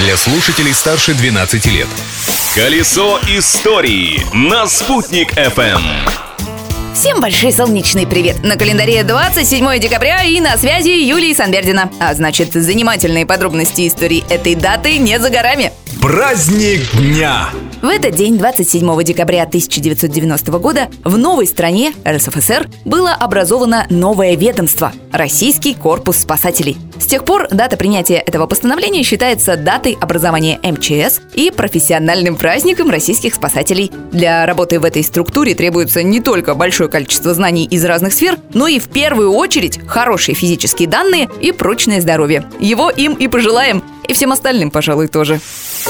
[0.00, 1.86] для слушателей старше 12 лет.
[2.54, 5.82] Колесо истории на «Спутник FM.
[6.94, 8.42] Всем большой солнечный привет!
[8.42, 11.92] На календаре 27 декабря и на связи Юлия Санбердина.
[12.00, 15.70] А значит, занимательные подробности истории этой даты не за горами.
[16.00, 17.50] Праздник дня!
[17.82, 24.92] В этот день, 27 декабря 1990 года, в новой стране, РСФСР, было образовано новое ведомство–
[25.12, 26.76] Российский корпус спасателей.
[27.00, 33.34] С тех пор дата принятия этого постановления считается датой образования МЧС и профессиональным праздником российских
[33.34, 33.90] спасателей.
[34.12, 38.68] Для работы в этой структуре требуется не только большое количество знаний из разных сфер, но
[38.68, 42.44] и в первую очередь хорошие физические данные и прочное здоровье.
[42.60, 43.82] Его им и пожелаем.
[44.10, 45.38] И всем остальным, пожалуй, тоже.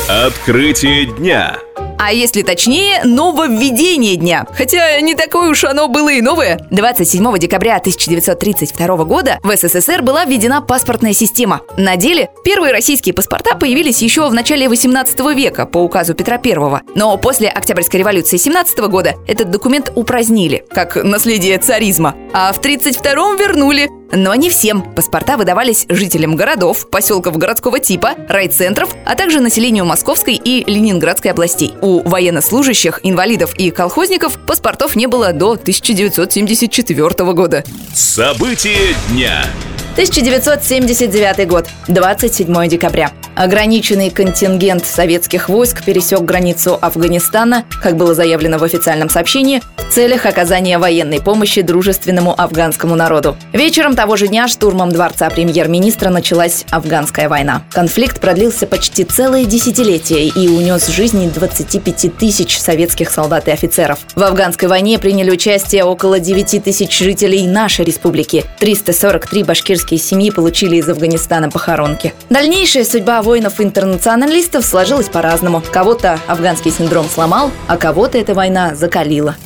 [0.07, 1.57] Открытие дня.
[1.99, 4.47] А если точнее, нововведение дня.
[4.53, 6.61] Хотя не такое уж оно было и новое.
[6.71, 11.63] 27 декабря 1932 года в СССР была введена паспортная система.
[11.79, 16.83] На деле, первые российские паспорта появились еще в начале 18 века по указу Петра I.
[16.95, 22.15] Но после Октябрьской революции 17 года этот документ упразднили, как наследие царизма.
[22.35, 24.83] А в 32-м вернули, но не всем.
[24.83, 31.75] Паспорта выдавались жителям городов, поселков городского типа, райцентров, а также населению Московской и Ленинградской областей.
[31.81, 37.65] У военнослужащих, инвалидов и колхозников паспортов не было до 1974 года.
[37.95, 39.45] События дня.
[39.93, 43.13] 1979 год, 27 декабря.
[43.35, 50.79] Ограниченный контингент советских войск пересек границу Афганистана, как было заявлено в официальном сообщении, целях оказания
[50.79, 53.37] военной помощи дружественному афганскому народу.
[53.53, 57.65] Вечером того же дня штурмом дворца премьер-министра началась афганская война.
[57.73, 63.99] Конфликт продлился почти целое десятилетие и унес жизни 25 тысяч советских солдат и офицеров.
[64.15, 68.45] В афганской войне приняли участие около 9 тысяч жителей нашей республики.
[68.61, 72.15] 343 башкирские семьи получили из Афганистана похоронки.
[72.31, 75.63] Дальнейшая судьба воинов-интернационалистов сложилась по-разному.
[75.73, 79.37] Кого-то афганский синдром сломал, а кого-то эта война закалила.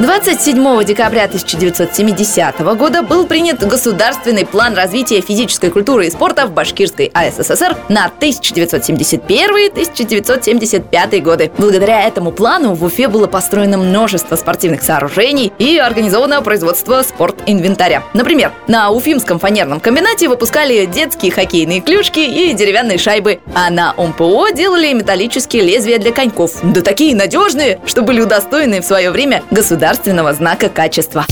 [0.00, 7.10] 27 декабря 1970 года был принят государственный план развития физической культуры и спорта в Башкирской
[7.12, 11.50] АССР на 1971-1975 годы.
[11.58, 18.04] Благодаря этому плану в Уфе было построено множество спортивных сооружений и организовано производство спорт-инвентаря.
[18.14, 24.52] Например, на Уфимском фанерном комбинате выпускали детские хоккейные клюшки и деревянные шайбы, а на ОМПО
[24.54, 26.52] делали металлические лезвия для коньков.
[26.62, 31.24] Да такие надежные, что были удостоены в свое время государственного государственного знака качества.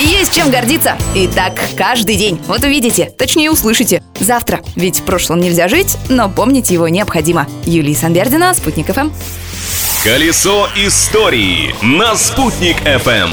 [0.00, 0.96] Есть чем гордиться.
[1.14, 2.40] И так каждый день.
[2.48, 4.02] Вот увидите, точнее услышите.
[4.18, 4.60] Завтра.
[4.74, 7.46] Ведь в прошлом нельзя жить, но помнить его необходимо.
[7.64, 9.10] Юлия Санбердина, Спутник ФМ.
[10.02, 13.30] Колесо истории на «Спутник FM.